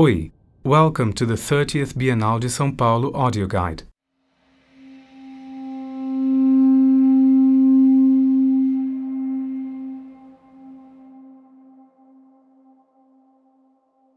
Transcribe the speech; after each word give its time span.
Oi, 0.00 0.30
welcome 0.64 1.12
to 1.12 1.26
the 1.26 1.34
30th 1.34 1.92
Bienal 1.92 2.40
de 2.40 2.46
São 2.46 2.74
Paulo 2.74 3.12
audio 3.12 3.46
guide. 3.46 3.82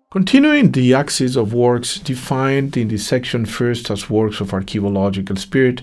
Continuing 0.10 0.72
the 0.72 0.94
axis 0.94 1.36
of 1.36 1.54
works 1.54 2.00
defined 2.00 2.78
in 2.78 2.88
the 2.88 2.98
section 2.98 3.46
first 3.46 3.92
as 3.92 4.10
works 4.10 4.40
of 4.40 4.54
archaeological 4.54 5.36
spirit, 5.36 5.82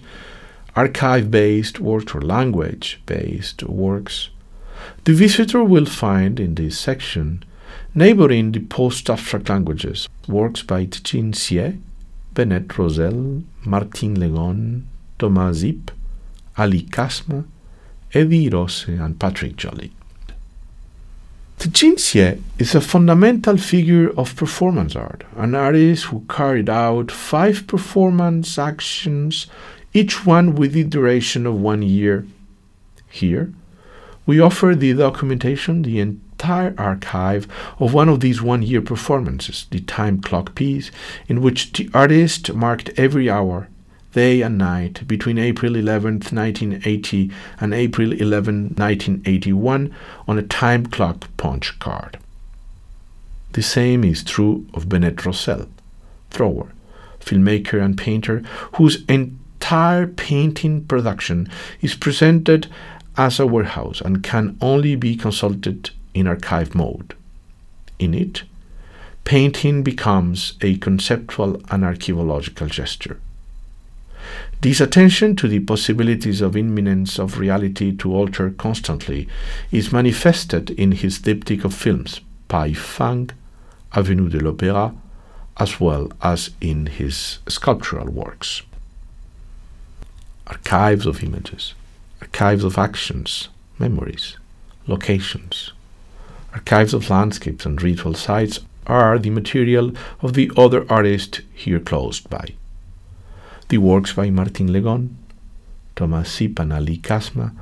archive 0.74 1.30
based 1.30 1.78
works 1.78 2.14
or 2.14 2.22
language 2.22 3.02
based 3.04 3.62
works, 3.64 4.30
the 5.04 5.12
visitor 5.12 5.62
will 5.62 5.84
find 5.84 6.40
in 6.40 6.54
this 6.54 6.78
section 6.78 7.44
neighboring 7.94 8.52
the 8.52 8.60
post 8.60 9.08
abstract 9.10 9.48
languages 9.48 10.08
works 10.28 10.62
by 10.62 10.86
Tehching 10.86 11.32
Hsieh, 11.32 11.80
Benet 12.34 12.68
Rossell, 12.68 13.44
Martin 13.64 14.16
Legon, 14.16 14.82
Thomas 15.18 15.58
Zip, 15.58 15.90
Ali 16.56 16.82
Kazma, 16.82 17.44
Edi 18.14 18.48
Hirose, 18.48 18.88
and 19.00 19.18
Patrick 19.18 19.56
Jolley. 19.56 19.92
Tchin 21.58 22.40
is 22.58 22.74
a 22.74 22.80
fundamental 22.80 23.58
figure 23.58 24.08
of 24.18 24.34
performance 24.34 24.96
art, 24.96 25.24
an 25.36 25.54
artist 25.54 26.04
who 26.04 26.24
carried 26.26 26.70
out 26.70 27.10
five 27.10 27.66
performance 27.66 28.58
actions, 28.58 29.46
each 29.92 30.24
one 30.24 30.54
with 30.54 30.72
the 30.72 30.84
duration 30.84 31.44
of 31.46 31.60
one 31.60 31.82
year. 31.82 32.24
Here, 33.10 33.52
we 34.24 34.40
offer 34.40 34.74
the 34.74 34.94
documentation, 34.94 35.82
the 35.82 36.00
entire 36.40 36.74
archive 36.78 37.46
of 37.78 37.92
one 37.92 38.08
of 38.08 38.20
these 38.20 38.40
one 38.40 38.62
year 38.62 38.80
performances, 38.80 39.66
the 39.70 39.80
time 39.80 40.22
clock 40.22 40.54
piece, 40.54 40.90
in 41.28 41.42
which 41.42 41.70
the 41.72 41.90
artist 41.92 42.54
marked 42.54 42.88
every 42.96 43.28
hour 43.28 43.68
day 44.14 44.40
and 44.40 44.56
night 44.56 45.06
between 45.06 45.36
April 45.36 45.76
11, 45.76 46.14
1980 46.32 47.30
and 47.60 47.74
April 47.74 48.12
11, 48.12 48.74
1981 48.78 49.94
on 50.26 50.38
a 50.38 50.42
time 50.42 50.86
clock 50.86 51.28
punch 51.36 51.78
card. 51.78 52.18
The 53.52 53.62
same 53.62 54.02
is 54.02 54.24
true 54.24 54.66
of 54.72 54.88
Benet 54.88 55.16
Rossell, 55.16 55.68
thrower, 56.30 56.72
filmmaker 57.20 57.84
and 57.84 57.98
painter 57.98 58.42
whose 58.76 59.04
entire 59.08 60.06
painting 60.06 60.86
production 60.86 61.50
is 61.82 61.94
presented 61.94 62.66
as 63.18 63.38
a 63.38 63.46
warehouse 63.46 64.00
and 64.00 64.22
can 64.22 64.56
only 64.62 64.96
be 64.96 65.14
consulted 65.14 65.90
in 66.14 66.26
archive 66.26 66.74
mode. 66.74 67.14
In 67.98 68.14
it, 68.14 68.42
painting 69.24 69.82
becomes 69.82 70.54
a 70.60 70.76
conceptual 70.78 71.60
and 71.70 71.84
archaeological 71.84 72.66
gesture. 72.66 73.20
This 74.60 74.80
attention 74.80 75.36
to 75.36 75.48
the 75.48 75.60
possibilities 75.60 76.40
of 76.40 76.56
imminence 76.56 77.18
of 77.18 77.38
reality 77.38 77.96
to 77.96 78.14
alter 78.14 78.50
constantly 78.50 79.28
is 79.70 79.92
manifested 79.92 80.70
in 80.70 80.92
his 80.92 81.18
diptych 81.18 81.64
of 81.64 81.72
films, 81.72 82.20
Pai 82.48 82.74
Fang, 82.74 83.30
Avenue 83.94 84.28
de 84.28 84.38
l'Opéra, 84.38 84.94
as 85.56 85.80
well 85.80 86.10
as 86.22 86.50
in 86.60 86.86
his 86.86 87.38
sculptural 87.48 88.08
works. 88.08 88.62
Archives 90.46 91.06
of 91.06 91.22
images, 91.22 91.74
archives 92.20 92.64
of 92.64 92.76
actions, 92.76 93.48
memories, 93.78 94.36
locations, 94.86 95.72
archives 96.52 96.94
of 96.94 97.10
landscapes 97.10 97.66
and 97.66 97.82
ritual 97.82 98.14
sites 98.14 98.60
are 98.86 99.18
the 99.18 99.30
material 99.30 99.92
of 100.20 100.34
the 100.34 100.50
other 100.56 100.84
artist 100.90 101.42
here 101.54 101.80
closed 101.80 102.28
by 102.28 102.54
the 103.70 103.78
works 103.78 104.12
by 104.12 104.28
Martin 104.28 104.68
Legon, 104.68 105.14
Thomas 105.94 106.40
and 106.40 106.72
Ali 106.72 106.98
Kazma 106.98 107.52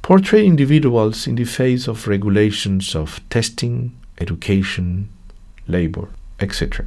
portray 0.00 0.46
individuals 0.46 1.26
in 1.26 1.34
the 1.34 1.44
face 1.44 1.88
of 1.88 2.06
regulations 2.06 2.94
of 2.94 3.20
testing, 3.28 3.92
education, 4.18 5.08
labor, 5.66 6.08
etc. 6.38 6.86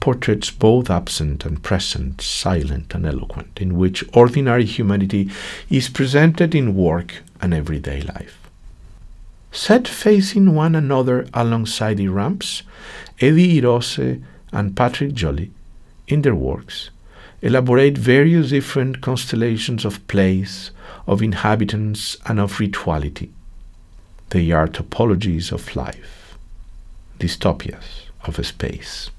Portraits 0.00 0.50
both 0.50 0.90
absent 0.90 1.46
and 1.46 1.62
present, 1.62 2.20
silent 2.20 2.94
and 2.94 3.06
eloquent, 3.06 3.58
in 3.58 3.76
which 3.76 4.04
ordinary 4.12 4.66
humanity 4.66 5.30
is 5.70 5.88
presented 5.88 6.54
in 6.54 6.74
work 6.74 7.22
and 7.40 7.54
everyday 7.54 8.02
life. 8.02 8.43
Set 9.54 9.86
facing 9.86 10.52
one 10.52 10.74
another 10.74 11.28
alongside 11.32 11.98
the 11.98 12.08
ramps, 12.08 12.64
Edi 13.20 13.60
Hirose 13.60 14.20
and 14.52 14.76
Patrick 14.76 15.14
Jolley, 15.14 15.52
in 16.08 16.22
their 16.22 16.34
works, 16.34 16.90
elaborate 17.40 17.96
various 17.96 18.50
different 18.50 19.00
constellations 19.00 19.84
of 19.84 20.04
place, 20.08 20.72
of 21.06 21.22
inhabitants, 21.22 22.16
and 22.26 22.40
of 22.40 22.58
rituality. 22.58 23.30
They 24.30 24.50
are 24.50 24.66
topologies 24.66 25.52
of 25.52 25.76
life, 25.76 26.36
dystopias 27.20 28.10
of 28.24 28.44
space. 28.44 29.10